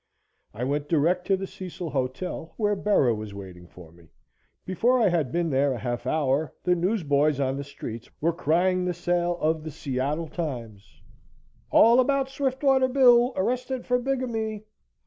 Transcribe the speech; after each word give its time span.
I 0.55 0.63
went 0.63 0.89
direct 0.89 1.27
to 1.27 1.37
the 1.37 1.45
Cecil 1.45 1.91
Hotel, 1.91 2.55
where 2.57 2.75
Bera 2.75 3.13
was 3.13 3.35
waiting 3.35 3.67
for 3.67 3.91
me. 3.91 4.07
Before 4.65 4.99
I 4.99 5.09
had 5.09 5.31
been 5.31 5.51
there 5.51 5.73
a 5.73 5.77
half 5.77 6.07
hour 6.07 6.55
the 6.63 6.73
newsboys 6.73 7.39
on 7.39 7.55
the 7.55 7.63
streets 7.63 8.09
were 8.19 8.33
crying 8.33 8.83
the 8.85 8.95
sale 8.95 9.37
of 9.37 9.63
the 9.63 9.69
Seattle 9.69 10.27
Times: 10.27 11.03
"All 11.69 11.99
about 11.99 12.29
Swiftwater 12.29 12.87
Bill 12.87 13.31
arrested 13.35 13.85
for 13.85 13.99
bigamy." 13.99 14.63